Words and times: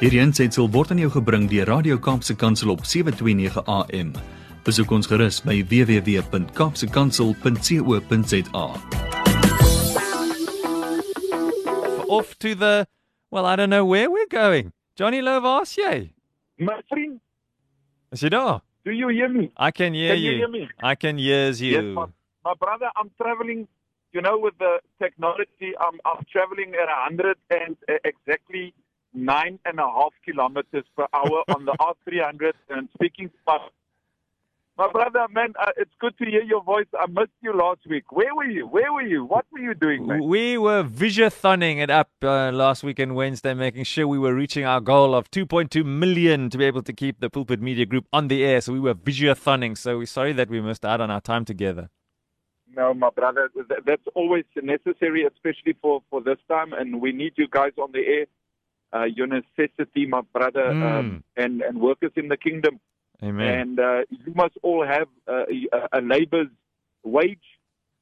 Hierdie 0.00 0.20
aanseit 0.22 0.54
sal 0.56 0.68
word 0.72 0.90
aan 0.94 1.00
jou 1.02 1.10
gebring 1.12 1.44
deur 1.50 1.68
Radio 1.68 1.98
Kaapse 2.00 2.32
Kansel 2.40 2.70
op 2.72 2.80
7:29 2.88 3.58
AM. 3.68 4.12
Besoek 4.64 4.90
ons 4.96 5.06
gerus 5.08 5.40
by 5.44 5.58
www.kapsekansel.co.za. 5.68 8.64
Off 12.08 12.34
to 12.38 12.54
the 12.54 12.86
well, 13.30 13.46
I 13.46 13.56
don't 13.56 13.70
know 13.70 13.84
where 13.84 14.10
we're 14.10 14.26
going. 14.28 14.72
Johnny 14.96 15.20
Lovasie. 15.22 16.12
My 16.58 16.80
vriend, 16.88 17.20
Is 18.12 18.20
jy 18.20 18.28
daar? 18.28 18.60
do 18.84 18.90
you 18.92 19.08
hear 19.08 19.28
me? 19.28 19.50
I 19.56 19.70
can 19.70 19.94
hear 19.94 20.14
Can 20.14 20.22
you 20.22 20.30
you. 20.32 20.36
hear 20.38 20.48
me? 20.50 20.68
I 20.82 20.94
can 20.96 21.16
hear 21.18 21.50
you. 21.52 21.70
Yes, 21.76 21.84
my, 21.94 22.06
my 22.44 22.54
brother, 22.58 22.90
I'm 22.96 23.10
traveling. 23.16 23.68
You 24.12 24.20
know, 24.22 24.38
with 24.42 24.58
the 24.58 24.80
technology, 24.98 25.70
I'm 25.78 26.00
I'm 26.04 26.24
traveling 26.32 26.74
at 26.74 26.88
a 26.90 26.96
hundred 27.06 27.36
and 27.50 27.76
uh, 27.88 27.92
exactly 28.04 28.74
nine 29.12 29.58
and 29.64 29.78
a 29.78 29.86
half 29.86 30.12
kilometers 30.24 30.84
per 30.96 31.06
hour 31.12 31.42
on 31.48 31.64
the 31.64 31.72
R300 32.08 32.52
and 32.70 32.88
speaking 32.94 33.28
to 33.28 33.58
my 34.80 34.90
brother, 34.90 35.26
man, 35.30 35.52
uh, 35.60 35.72
it's 35.76 35.90
good 36.00 36.16
to 36.16 36.24
hear 36.24 36.42
your 36.42 36.62
voice. 36.62 36.86
I 36.98 37.04
missed 37.06 37.36
you 37.42 37.52
last 37.52 37.80
week. 37.86 38.10
Where 38.12 38.34
were 38.34 38.46
you? 38.46 38.66
Where 38.66 38.90
were 38.94 39.02
you? 39.02 39.26
What 39.26 39.44
were 39.52 39.58
you 39.58 39.74
doing, 39.74 40.06
man? 40.06 40.24
We 40.24 40.56
were 40.56 40.82
visiothoning 40.82 41.82
it 41.82 41.90
up 41.90 42.08
uh, 42.22 42.50
last 42.50 42.82
weekend, 42.82 43.14
Wednesday, 43.14 43.52
making 43.52 43.84
sure 43.84 44.08
we 44.08 44.18
were 44.18 44.34
reaching 44.34 44.64
our 44.64 44.80
goal 44.80 45.14
of 45.14 45.30
2.2 45.30 45.84
million 45.84 46.48
to 46.48 46.56
be 46.56 46.64
able 46.64 46.82
to 46.84 46.94
keep 46.94 47.20
the 47.20 47.28
Pulpit 47.28 47.60
Media 47.60 47.84
Group 47.84 48.06
on 48.10 48.28
the 48.28 48.42
air. 48.42 48.62
So 48.62 48.72
we 48.72 48.80
were 48.80 48.94
visiothoning. 48.94 49.76
So 49.76 49.98
we're 49.98 50.06
sorry 50.06 50.32
that 50.32 50.48
we 50.48 50.62
missed 50.62 50.86
out 50.86 51.02
on 51.02 51.10
our 51.10 51.20
time 51.20 51.44
together. 51.44 51.90
No, 52.74 52.94
my 52.94 53.10
brother, 53.10 53.50
that's 53.84 54.06
always 54.14 54.44
necessary, 54.62 55.26
especially 55.26 55.74
for, 55.82 56.02
for 56.08 56.22
this 56.22 56.38
time, 56.48 56.72
and 56.72 57.02
we 57.02 57.12
need 57.12 57.34
you 57.36 57.48
guys 57.50 57.72
on 57.76 57.92
the 57.92 58.06
air. 58.06 58.26
Uh, 58.92 59.04
your 59.04 59.28
necessity, 59.28 60.04
my 60.04 60.20
brother, 60.32 60.66
um, 60.66 61.22
and, 61.36 61.62
and 61.62 61.80
workers 61.80 62.10
in 62.16 62.26
the 62.26 62.36
kingdom. 62.36 62.80
Amen. 63.22 63.60
And 63.60 63.78
uh, 63.78 64.00
you 64.08 64.32
must 64.34 64.56
all 64.62 64.84
have 64.84 65.06
uh, 65.28 65.44
a, 65.72 65.98
a 65.98 66.00
labor's 66.00 66.48
wage, 67.04 67.46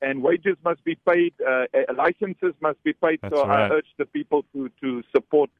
and 0.01 0.23
wages 0.23 0.57
must 0.65 0.83
be 0.85 0.95
paid, 1.07 1.35
uh, 1.47 1.67
licenses 1.95 2.55
must 2.61 2.83
be 2.85 2.95
paid. 2.95 3.19
That's 3.21 3.35
so 3.35 3.47
right. 3.47 3.71
I 3.71 3.75
urge 3.75 3.91
the 3.99 4.07
people 4.07 4.47
to, 4.55 4.71
to 4.81 5.03
support 5.15 5.51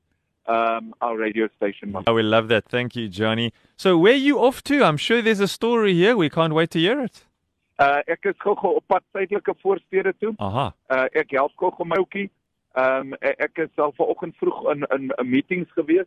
um, 0.47 0.95
our 1.03 1.17
radio 1.19 1.49
station. 1.59 1.95
Oh, 2.07 2.15
we 2.15 2.23
love 2.23 2.49
that. 2.49 2.65
Thank 2.65 2.97
you, 2.97 3.09
Johnny. 3.09 3.53
So 3.77 3.99
where 3.99 4.15
are 4.15 4.17
you 4.17 4.39
off 4.41 4.63
to? 4.65 4.83
I'm 4.83 4.97
sure 4.97 5.21
there's 5.21 5.41
a 5.41 5.49
story 5.49 5.93
here. 5.93 6.17
We 6.17 6.31
can't 6.31 6.55
wait 6.55 6.71
to 6.71 6.79
hear 6.79 7.01
it. 7.03 7.27
Uh, 7.79 8.01
ek 8.09 8.25
is 8.27 8.35
gou-gou 8.43 8.75
op 8.81 8.85
pad 8.89 9.05
suidelike 9.13 9.55
voorstede 9.63 10.13
toe. 10.19 10.33
Aha. 10.39 10.73
uh, 10.91 11.05
ek 11.13 11.31
help 11.37 11.53
gou-gou 11.55 11.85
my 11.87 12.01
ouetjie. 12.01 12.31
Ehm 12.77 13.13
um, 13.13 13.15
ek 13.21 13.59
is 13.59 13.71
al 13.77 13.93
vanoggend 13.97 14.37
vroeg 14.37 14.71
in 14.73 14.83
in 14.97 15.13
'n 15.19 15.31
meetings 15.31 15.71
gewees, 15.73 16.07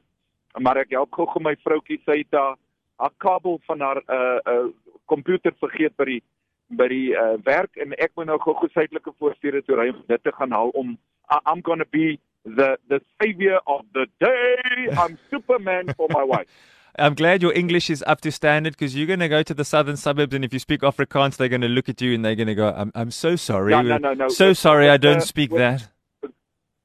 maar 0.59 0.77
ek 0.77 0.89
help 0.91 1.11
gou-gou 1.13 1.41
my 1.43 1.55
vroutjie 1.63 2.01
sy 2.05 2.17
het 2.17 2.31
haar 2.31 2.55
haar 2.97 3.13
kabel 3.17 3.59
van 3.65 3.79
haar 3.79 4.01
uh 4.07 4.39
uh 4.53 4.67
komputer 5.05 5.53
vergeet 5.59 5.95
by 5.97 6.05
die 6.05 6.21
by 6.69 6.87
die 6.87 7.13
uh 7.17 7.37
werk 7.43 7.75
en 7.77 7.93
ek 7.97 8.11
moet 8.15 8.25
nou 8.25 8.37
gou-gou 8.39 8.69
suidelike 8.69 9.11
voorstede 9.19 9.61
toe 9.65 9.75
ry 9.75 9.89
om 9.89 10.03
dit 10.07 10.23
te 10.23 10.31
gaan 10.31 10.51
haal 10.51 10.69
om 10.69 10.97
I, 11.31 11.39
I'm 11.45 11.61
going 11.61 11.79
to 11.79 11.89
be 11.91 12.19
the 12.45 12.77
the 12.89 13.01
savior 13.21 13.59
of 13.65 13.81
the 13.93 14.05
day. 14.19 14.89
I'm 14.97 15.17
Superman 15.29 15.93
for 15.97 16.07
my 16.09 16.23
wife. 16.23 16.47
I'm 16.99 17.13
glad 17.15 17.41
your 17.41 17.53
English 17.53 17.89
is 17.89 18.03
up 18.05 18.19
to 18.21 18.31
standard 18.31 18.73
because 18.73 18.95
you're 18.97 19.07
going 19.07 19.19
to 19.21 19.29
go 19.29 19.41
to 19.43 19.53
the 19.53 19.63
southern 19.63 19.95
suburbs, 19.95 20.35
and 20.35 20.43
if 20.43 20.51
you 20.51 20.59
speak 20.59 20.81
Afrikaans, 20.81 21.37
they're 21.37 21.47
going 21.47 21.61
to 21.61 21.69
look 21.69 21.87
at 21.87 22.01
you 22.01 22.13
and 22.13 22.25
they're 22.25 22.35
going 22.35 22.47
to 22.49 22.55
go, 22.55 22.67
"I'm 22.75 22.91
I'm 22.93 23.11
so 23.11 23.35
sorry, 23.37 23.71
No, 23.71 23.81
no, 23.81 23.97
no, 23.97 24.13
no. 24.13 24.27
so 24.27 24.49
With- 24.49 24.57
sorry, 24.57 24.89
I 24.89 24.93
with 24.93 25.01
don't 25.01 25.21
speak 25.23 25.51
with- 25.51 25.59
that." 25.59 25.87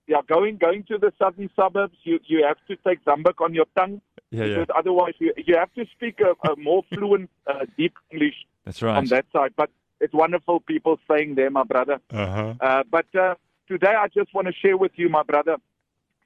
Yeah, 0.09 0.23
going 0.29 0.57
going 0.59 0.85
to 0.85 0.99
the 0.99 1.12
southern 1.19 1.51
suburbs, 1.57 1.97
you 2.05 2.21
you 2.27 2.45
have 2.47 2.59
to 2.69 2.77
take 2.87 3.05
Zambik 3.05 3.41
on 3.41 3.55
your 3.55 3.67
tongue. 3.77 4.01
Yeah, 4.31 4.45
yeah, 4.45 4.59
because 4.61 4.75
otherwise 4.81 5.15
you, 5.19 5.33
you 5.37 5.57
have 5.57 5.73
to 5.75 5.85
speak 5.95 6.21
a, 6.21 6.33
a 6.48 6.57
more 6.57 6.83
fluent, 6.93 7.29
uh, 7.47 7.65
deep 7.77 7.95
English 8.13 8.39
that's 8.64 8.83
right. 8.83 8.97
on 8.97 9.07
that 9.07 9.27
side. 9.33 9.53
But 9.57 9.70
it's 10.01 10.14
wonderful 10.14 10.61
people 10.61 10.98
saying 11.11 11.35
there, 11.35 11.51
my 11.51 11.64
brother. 11.64 11.98
Uh-huh. 12.13 12.55
Uh, 12.61 12.83
but 12.91 13.07
uh, 13.14 13.35
today 13.67 13.95
I 13.98 14.07
just 14.08 14.33
want 14.35 14.47
to 14.47 14.53
share 14.53 14.77
with 14.77 14.92
you, 14.97 15.08
my 15.08 15.23
brother. 15.25 15.57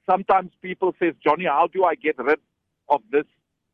Sometimes 0.09 0.51
people 0.61 0.93
says, 0.99 1.13
Johnny, 1.23 1.45
how 1.45 1.67
do 1.67 1.83
I 1.83 1.95
get 1.95 2.17
rid 2.17 2.39
of 2.89 3.01
this? 3.11 3.25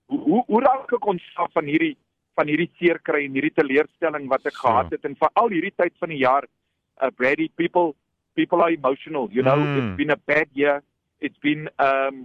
Hoe 0.09 0.19
hoe- 0.23 0.45
hoe 0.47 0.61
raak 0.63 0.91
ek 0.95 1.07
ontslaaf 1.13 1.51
van 1.53 1.65
hierdie 1.67 1.95
van 2.37 2.47
hierdie 2.47 2.69
seer 2.79 2.99
kry 3.03 3.25
en 3.27 3.33
hierdie 3.35 3.51
teleurstelling 3.59 4.27
wat 4.31 4.45
ek 4.45 4.53
Sure. 4.55 4.61
gehad 4.71 4.91
het 4.95 5.05
en 5.09 5.15
veral 5.19 5.49
hierdie 5.55 5.73
tyd 5.75 5.93
van 5.99 6.09
die 6.13 6.19
jaar, 6.23 6.45
uh, 7.01 7.09
Brady, 7.17 7.49
people 7.59 7.95
people 8.39 8.59
are 8.65 8.71
emotional. 8.81 9.25
You 9.37 9.43
know, 9.47 9.57
Mm. 9.57 9.75
it's 9.77 9.97
been 10.01 10.11
a 10.19 10.21
bad 10.31 10.47
year. 10.61 10.75
It's 11.25 11.39
been 11.47 11.61
um, 11.87 12.15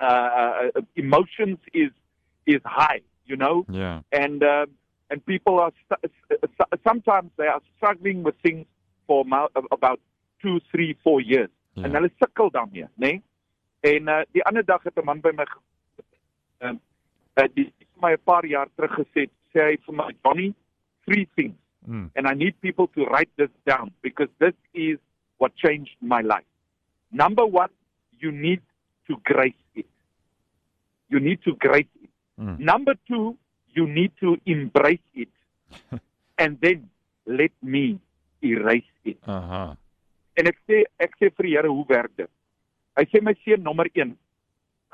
uh, 0.00 0.68
uh, 0.74 0.82
emotions 1.04 1.58
is 1.72 1.92
is 2.54 2.60
high. 2.80 3.02
You 3.30 3.36
know, 3.42 3.56
Yeah. 3.68 4.00
and 4.22 4.42
um, 4.54 4.68
and 5.10 5.18
people 5.32 5.54
are 5.64 5.72
st- 5.88 6.12
sometimes 6.88 7.28
they 7.40 7.48
are 7.54 7.62
struggling 7.76 8.18
with 8.26 8.36
things 8.44 8.66
for 9.06 9.24
about 9.78 10.00
two, 10.42 10.56
three, 10.70 10.92
four 11.04 11.18
years, 11.32 11.50
Yeah. 11.74 11.84
en 11.86 11.94
hulle 11.96 12.10
sukkel 12.20 12.50
daarmee, 12.50 12.82
né? 12.82 12.90
Nee? 12.96 13.22
En 13.80 14.08
uh, 14.08 14.20
die 14.32 14.42
ander 14.48 14.64
dag 14.64 14.82
het 14.82 14.96
'n 14.96 15.04
man 15.04 15.20
by 15.20 15.32
my 15.36 15.44
um, 16.60 16.80
uh, 17.36 17.48
die 17.54 17.72
my 18.02 18.12
'n 18.12 18.22
paar 18.24 18.44
jaar 18.46 18.68
terug 18.76 18.92
gesê, 19.00 19.28
sê 19.52 19.60
hy 19.70 19.76
vir 19.86 19.94
my 19.94 20.10
Johnny, 20.22 20.54
three 21.06 21.26
things, 21.36 21.54
Mm. 21.86 22.10
and 22.16 22.26
I 22.26 22.34
need 22.34 22.54
people 22.60 22.86
to 22.96 23.04
write 23.04 23.28
this 23.36 23.50
down 23.64 23.92
because 24.02 24.30
this 24.38 24.54
is 24.72 24.98
what 25.44 25.54
changed 25.56 25.96
my 26.00 26.22
life. 26.22 26.48
Number 27.12 27.44
one, 27.44 27.72
you 28.18 28.32
need 28.32 28.62
to 29.08 29.16
grace 29.30 29.62
it. 29.74 29.86
You 31.10 31.20
need 31.20 31.40
to 31.44 31.52
grace 31.66 31.92
it. 32.02 32.10
Mm. 32.40 32.58
Number 32.58 32.94
two, 33.06 33.36
you 33.76 33.86
need 33.86 34.12
to 34.20 34.36
embrace 34.46 35.08
it. 35.14 35.28
and 36.38 36.58
then 36.62 36.88
let 37.26 37.52
me 37.62 38.00
erase 38.42 38.92
it. 39.04 39.18
Uh-huh. 39.26 39.74
En 40.40 40.48
ek 40.50 40.56
sê 40.66 40.80
ek 41.04 41.12
sê 41.20 41.28
vir 41.30 41.46
die 41.46 41.52
Here, 41.54 41.70
hoe 41.70 41.84
werk 41.92 42.14
dit? 42.18 42.30
Hy 42.98 43.04
sê 43.10 43.20
my 43.22 43.34
seun 43.44 43.62
nommer 43.66 43.86
1. 43.92 44.14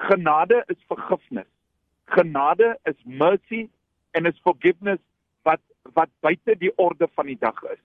Genade 0.09 0.59
is 0.73 0.81
vergifnis. 0.91 1.49
Genade 2.17 2.75
is 2.91 2.99
mercy 3.23 3.63
en 4.19 4.27
is 4.27 4.43
forgiveness 4.49 5.01
wat 5.49 5.63
wat 5.97 6.11
buite 6.25 6.59
die 6.61 6.73
orde 6.83 7.09
van 7.15 7.31
die 7.31 7.39
dag 7.41 7.57
is. 7.73 7.81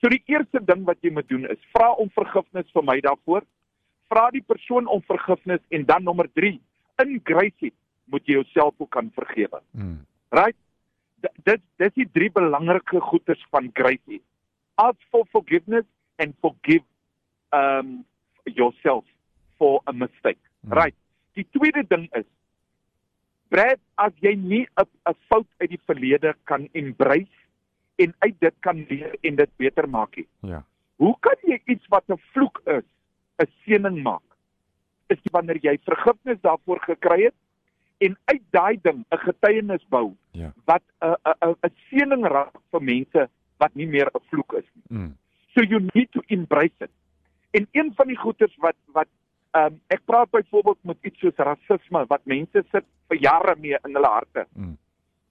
So 0.00 0.08
die 0.08 0.22
eerste 0.26 0.60
ding 0.64 0.84
wat 0.86 0.98
jy 1.02 1.10
moet 1.10 1.28
doen 1.28 1.46
is 1.50 1.58
vra 1.74 1.92
om 1.98 2.10
vergifnis 2.14 2.70
vir 2.72 2.84
my 2.86 3.00
daarvoor. 3.00 3.42
Vra 4.08 4.30
die 4.30 4.42
persoon 4.46 4.86
om 4.86 5.02
vergifnis 5.02 5.60
en 5.70 5.84
dan 5.84 6.04
nommer 6.04 6.28
3, 6.38 6.60
in 7.02 7.20
grace 7.24 7.72
moet 8.08 8.24
jy 8.26 8.38
jouself 8.38 8.74
ook 8.78 8.90
kan 8.90 9.10
vergewe. 9.14 9.60
Mm. 9.72 9.98
Right? 10.30 10.56
D- 11.20 11.34
Dit 11.44 11.60
dis 11.76 11.92
die 11.94 12.08
drie 12.12 12.30
belangrike 12.30 13.00
goeders 13.00 13.42
van 13.50 13.70
grace. 13.74 14.20
Ask 14.76 15.00
for 15.10 15.26
forgiveness 15.34 15.84
and 16.18 16.34
forgive 16.40 16.84
um 17.52 18.04
yourself 18.44 19.04
for 19.58 19.80
a 19.86 19.92
mistake. 19.92 20.38
Hmm. 20.62 20.72
Right. 20.72 20.94
Die 21.34 21.46
tweede 21.50 21.84
ding 21.88 22.08
is 22.14 22.24
Brad, 23.48 23.78
as 23.96 24.12
jy 24.20 24.34
nie 24.36 24.66
'n 24.78 25.14
fout 25.28 25.46
uit 25.60 25.70
die 25.70 25.80
verlede 25.86 26.34
kan 26.44 26.68
embrace 26.72 27.37
en 27.98 28.14
uit 28.18 28.36
dit 28.40 28.54
kan 28.60 28.84
leer 28.88 29.16
en 29.20 29.36
dit 29.36 29.50
beter 29.56 29.88
maak 29.88 30.16
nie. 30.16 30.26
Ja. 30.46 30.62
Hoe 31.02 31.14
kan 31.20 31.36
jy 31.42 31.60
iets 31.64 31.86
wat 31.88 32.04
'n 32.08 32.20
vloek 32.32 32.60
is, 32.64 32.86
'n 33.42 33.50
seëning 33.64 34.02
maak? 34.02 34.22
Is 35.06 35.22
dit 35.22 35.32
wanneer 35.32 35.58
jy 35.62 35.78
vergifnis 35.84 36.40
daarvoor 36.40 36.80
gekry 36.80 37.22
het 37.22 37.34
en 37.98 38.16
uit 38.24 38.42
daai 38.50 38.78
ding 38.82 39.04
'n 39.10 39.18
getuienis 39.18 39.86
bou 39.88 40.14
Ja. 40.32 40.52
wat 40.64 40.82
'n 41.00 41.14
'n 41.24 41.56
'n 41.62 41.74
seëning 41.90 42.26
raak 42.26 42.54
vir 42.70 42.82
mense 42.82 43.28
wat 43.58 43.74
nie 43.74 43.86
meer 43.86 44.10
'n 44.14 44.20
vloek 44.30 44.52
is 44.52 44.68
nie. 44.74 44.98
Mm. 44.98 45.16
So 45.54 45.62
you 45.62 45.80
need 45.94 46.12
to 46.12 46.22
embrace 46.26 46.78
it. 46.80 46.90
En 47.50 47.66
een 47.72 47.92
van 47.94 48.06
die 48.06 48.16
goeters 48.16 48.56
wat 48.56 48.76
wat 48.92 49.08
ehm 49.50 49.64
um, 49.72 49.80
ek 49.86 50.04
praat 50.04 50.30
byvoorbeeld 50.30 50.78
met 50.84 50.96
iets 51.02 51.18
soos 51.18 51.36
rasisme 51.36 52.04
wat 52.06 52.20
mense 52.24 52.64
sit 52.70 52.84
vir 53.08 53.18
jare 53.18 53.56
mee 53.56 53.78
in 53.84 53.94
hulle 53.94 54.06
harte. 54.06 54.46
Mm. 54.52 54.76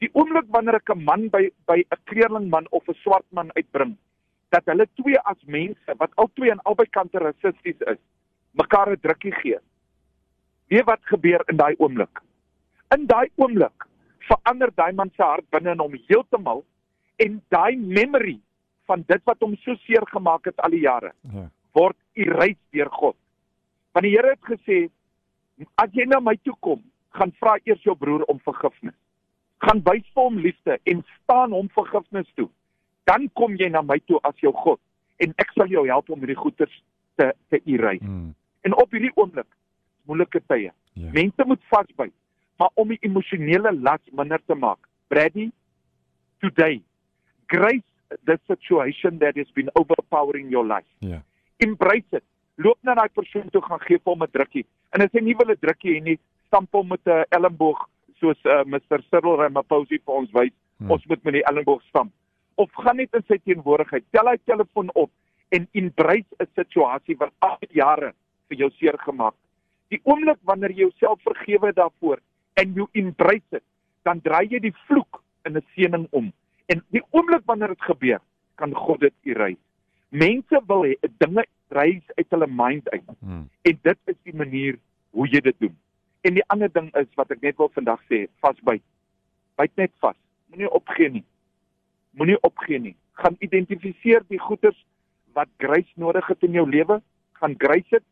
Die 0.01 0.09
oomblik 0.13 0.45
wanneer 0.53 0.75
ek 0.75 0.89
'n 0.93 1.03
man 1.03 1.29
by 1.29 1.49
by 1.65 1.79
'n 1.81 2.01
kleerlingman 2.05 2.67
of 2.71 2.87
'n 2.87 2.93
swart 3.03 3.25
man 3.31 3.51
uitbring 3.55 3.97
dat 4.49 4.65
hulle 4.65 4.87
twee 4.95 5.19
as 5.19 5.41
mense 5.45 5.95
wat 5.97 6.11
albei 6.15 6.51
aan 6.51 6.61
albei 6.63 6.85
kante 6.89 7.19
rassisties 7.19 7.81
is, 7.93 7.99
mekaar 8.53 8.91
'n 8.91 8.99
drukkie 9.01 9.33
gee. 9.41 9.59
Weet 10.69 10.85
wat 10.85 10.99
gebeur 11.03 11.43
in 11.49 11.57
daai 11.57 11.75
oomblik? 11.77 12.21
In 12.95 13.07
daai 13.07 13.29
oomblik 13.35 13.87
verander 14.27 14.71
daai 14.75 14.93
man 14.93 15.11
se 15.15 15.23
hart 15.23 15.49
binne 15.49 15.71
in 15.71 15.79
hom 15.79 15.95
heeltemal 16.07 16.63
en 17.23 17.41
daai 17.49 17.75
memory 17.77 18.39
van 18.87 19.03
dit 19.07 19.21
wat 19.25 19.39
hom 19.39 19.55
so 19.63 19.75
seer 19.85 20.05
gemaak 20.13 20.45
het 20.45 20.59
al 20.59 20.69
die 20.71 20.83
jare 20.85 21.11
Ja. 21.33 21.49
word 21.73 21.97
erase 22.13 22.59
deur 22.71 22.89
God. 22.89 23.15
Want 23.93 24.03
die 24.03 24.15
Here 24.15 24.29
het 24.29 24.41
gesê 24.41 24.89
as 25.75 25.89
jy 25.93 26.05
na 26.05 26.19
my 26.19 26.35
toe 26.43 26.53
kom, 26.59 26.83
gaan 27.13 27.31
vra 27.39 27.57
eers 27.65 27.83
jou 27.83 27.95
broer 27.95 28.23
om 28.27 28.39
vergifnis. 28.39 28.93
Gaan 29.65 29.81
wys 29.83 30.05
vir 30.13 30.23
hom 30.23 30.37
liefde 30.37 30.79
en 30.83 31.03
staan 31.23 31.51
hom 31.51 31.69
vergifnis 31.73 32.29
toe. 32.35 32.49
Dan 33.09 33.29
kom 33.33 33.55
jy 33.55 33.69
na 33.69 33.81
my 33.81 33.99
toe 34.05 34.19
as 34.27 34.37
jou 34.43 34.53
God 34.53 34.79
en 35.23 35.33
ek 35.41 35.53
sal 35.55 35.71
jou 35.71 35.85
help 35.87 36.09
om 36.13 36.19
hierdie 36.19 36.37
goeters 36.37 36.73
te 37.17 37.31
te 37.49 37.61
erase. 37.65 38.05
Mm. 38.05 38.33
En 38.61 38.75
op 38.77 38.91
hierdie 38.91 39.13
oomblik 39.15 39.49
moeilike 40.05 40.41
tye. 40.47 40.71
Ja. 40.93 41.11
Mense 41.13 41.45
moet 41.45 41.63
vasbyt, 41.71 42.13
maar 42.57 42.69
om 42.73 42.93
die 42.93 42.99
emosionele 43.01 43.73
las 43.81 44.01
minder 44.11 44.41
te 44.45 44.55
maak. 44.55 44.79
Brady, 45.07 45.49
today, 46.41 46.81
grace 47.47 47.85
the 48.25 48.39
situation 48.47 49.19
that 49.19 49.35
has 49.35 49.49
been 49.53 49.69
overpowering 49.73 50.49
your 50.49 50.65
life. 50.65 50.87
Ja. 50.99 51.21
Embrace 51.57 52.11
it. 52.11 52.23
Loop 52.55 52.77
na 52.81 52.95
daai 52.97 53.09
persoon 53.13 53.49
toe 53.53 53.61
gaan 53.61 53.81
gee 53.85 53.99
vir 53.99 54.13
hom 54.13 54.23
'n 54.23 54.31
drukkie. 54.31 54.65
En 54.93 55.01
as 55.01 55.11
hy 55.13 55.21
nie 55.21 55.35
wil 55.35 55.51
'n 55.51 55.59
drukkie 55.59 55.93
hê 55.95 56.03
nie, 56.03 56.19
stamp 56.47 56.71
hom 56.71 56.87
met 56.87 57.05
'n 57.05 57.25
elmboog 57.29 57.89
soos 58.19 58.39
uh, 58.45 58.63
Mr. 58.65 59.03
Cyril 59.09 59.37
Ramaphosa 59.41 59.97
vir 59.97 60.13
ons 60.19 60.31
wys. 60.33 60.53
Hmm. 60.77 60.91
Ons 60.91 61.05
moet 61.09 61.23
met 61.23 61.39
die 61.39 61.45
elmboog 61.49 61.81
stamp. 61.89 62.13
Of 62.55 62.69
gaan 62.83 62.97
net 62.97 63.13
in 63.17 63.25
sy 63.27 63.37
teenwoordigheid, 63.45 64.05
tel 64.11 64.29
hy 64.29 64.37
telefoon 64.45 64.89
op 64.95 65.11
en 65.55 65.67
embrace 65.73 66.27
'n 66.39 66.49
situasie 66.55 67.17
wat 67.17 67.31
al 67.39 67.57
jare 67.69 68.13
vir 68.49 68.57
jou 68.57 68.69
seer 68.79 68.97
gemaak. 69.05 69.35
Die 69.89 70.01
oomblik 70.03 70.39
wanneer 70.43 70.71
jy 70.71 70.87
jouself 70.87 71.21
vergewe 71.23 71.71
daarvoor 71.73 72.19
en 72.55 72.73
jy 72.73 72.87
embrace 72.93 73.45
dit, 73.51 73.63
dan 74.03 74.21
draai 74.21 74.47
jy 74.49 74.59
die 74.59 74.75
vloek 74.87 75.21
in 75.45 75.57
'n 75.57 75.65
seëning 75.75 76.07
om. 76.11 76.33
En 76.67 76.83
die 76.91 77.03
oomblik 77.11 77.45
wanneer 77.45 77.69
dit 77.69 77.81
gebeur, 77.81 78.19
kan 78.55 78.73
God 78.73 78.99
dit 78.99 79.13
erase. 79.23 79.61
Mense 80.09 80.61
wil 80.67 80.83
hê 80.83 80.95
dinge 81.19 81.45
reis 81.69 82.03
uit 82.15 82.29
hulle 82.29 82.47
mind 82.47 82.89
uit. 82.89 83.03
Hmm. 83.19 83.49
En 83.61 83.79
dit 83.81 83.97
is 84.05 84.15
die 84.23 84.35
manier 84.35 84.79
hoe 85.11 85.27
jy 85.27 85.41
dit 85.41 85.59
doen. 85.59 85.75
En 86.27 86.35
die 86.35 86.43
ander 86.51 86.71
ding 86.73 86.89
is 86.99 87.07
wat 87.15 87.31
ek 87.31 87.43
net 87.45 87.55
wil 87.61 87.71
vandag 87.71 88.01
sê, 88.11 88.25
vasbyt. 88.43 88.83
Byt 89.55 89.73
net 89.79 89.93
vas. 90.03 90.17
Moenie 90.51 90.69
opgee 90.75 91.07
nie. 91.13 91.23
Moenie 92.19 92.39
opgee 92.43 92.81
nie. 92.83 92.95
Gaan 93.21 93.37
identifiseer 93.45 94.25
die 94.27 94.41
goeders 94.41 94.77
wat 95.37 95.49
grace 95.63 95.93
nodig 95.95 96.27
het 96.27 96.43
in 96.43 96.57
jou 96.57 96.65
lewe, 96.67 96.99
gaan 97.39 97.55
grace 97.61 97.93
dit, 97.93 98.05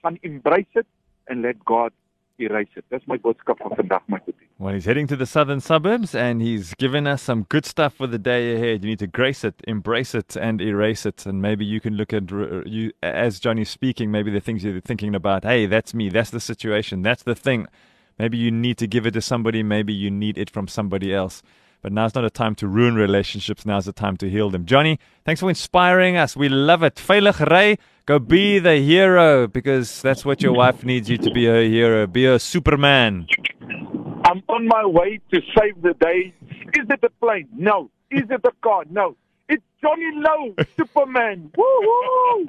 gaan 0.00 0.16
embrace 0.24 0.70
dit 0.78 0.88
and 1.28 1.44
let 1.44 1.60
God 1.68 1.92
erase 2.38 2.68
it. 2.76 2.84
Dis 2.90 3.02
my 3.06 3.16
boodskap 3.16 3.58
van 3.58 3.76
vandag 3.76 4.02
my 4.06 4.18
goed. 4.24 4.34
Well, 4.60 4.74
he's 4.74 4.86
heading 4.86 5.06
to 5.06 5.16
the 5.16 5.26
southern 5.26 5.60
suburbs 5.60 6.14
and 6.14 6.42
he's 6.42 6.74
given 6.74 7.06
us 7.06 7.22
some 7.22 7.44
good 7.48 7.64
stuff 7.64 7.94
for 7.94 8.08
the 8.08 8.18
day 8.18 8.56
ahead. 8.56 8.82
You 8.82 8.90
need 8.90 8.98
to 8.98 9.06
grace 9.06 9.44
it, 9.44 9.54
embrace 9.68 10.16
it, 10.16 10.36
and 10.36 10.60
erase 10.60 11.06
it. 11.06 11.26
And 11.26 11.40
maybe 11.40 11.64
you 11.64 11.80
can 11.80 11.94
look 11.94 12.12
at 12.12 12.30
you 12.66 12.92
as 13.02 13.38
Johnny's 13.38 13.70
speaking. 13.70 14.10
Maybe 14.10 14.32
the 14.32 14.40
things 14.40 14.64
you're 14.64 14.80
thinking 14.80 15.14
about. 15.14 15.44
Hey, 15.44 15.66
that's 15.66 15.94
me. 15.94 16.08
That's 16.08 16.30
the 16.30 16.40
situation. 16.40 17.02
That's 17.02 17.22
the 17.22 17.36
thing. 17.36 17.68
Maybe 18.18 18.36
you 18.36 18.50
need 18.50 18.78
to 18.78 18.88
give 18.88 19.06
it 19.06 19.12
to 19.12 19.22
somebody. 19.22 19.62
Maybe 19.62 19.92
you 19.92 20.10
need 20.10 20.36
it 20.36 20.50
from 20.50 20.66
somebody 20.66 21.14
else. 21.14 21.42
But 21.80 21.92
now's 21.92 22.14
not 22.14 22.24
a 22.24 22.30
time 22.30 22.54
to 22.56 22.66
ruin 22.66 22.94
relationships. 22.96 23.64
Now's 23.64 23.86
a 23.86 23.92
time 23.92 24.16
to 24.18 24.28
heal 24.28 24.50
them. 24.50 24.66
Johnny, 24.66 24.98
thanks 25.24 25.40
for 25.40 25.48
inspiring 25.48 26.16
us. 26.16 26.36
We 26.36 26.48
love 26.48 26.82
it. 26.82 26.96
Veilig 26.96 27.38
ry. 27.50 27.76
Go 28.06 28.18
be 28.18 28.58
the 28.58 28.76
hero 28.76 29.46
because 29.46 30.02
that's 30.02 30.24
what 30.24 30.42
your 30.42 30.52
wife 30.52 30.82
needs 30.84 31.08
you 31.08 31.18
to 31.18 31.30
be 31.30 31.46
a 31.46 31.68
hero. 31.68 32.06
Be 32.06 32.26
a 32.26 32.38
Superman. 32.38 33.26
I'm 34.24 34.42
on 34.48 34.66
my 34.66 34.84
way 34.86 35.20
to 35.32 35.40
save 35.56 35.80
the 35.82 35.94
day. 36.00 36.32
Is 36.74 36.86
it 36.90 37.00
a 37.04 37.10
plane? 37.20 37.48
No. 37.56 37.90
Is 38.10 38.24
it 38.30 38.40
a 38.44 38.52
car? 38.62 38.84
No. 38.90 39.16
It's 39.48 39.62
Johnny 39.80 40.10
Lowe, 40.16 40.54
Superman. 40.76 41.50
Woo! 41.56 42.48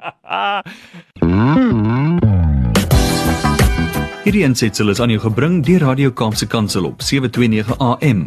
Hierdie 4.24 4.44
aansetsel 4.44 4.92
is 4.92 5.00
aan 5.00 5.12
jou 5.14 5.20
gebring 5.22 5.62
deur 5.64 5.80
Radio 5.88 6.12
Kaapse 6.12 6.46
Kansel 6.46 6.84
op 6.90 7.00
729 7.02 7.78
AM. 7.78 8.26